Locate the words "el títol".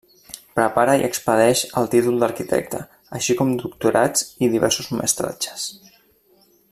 1.81-2.17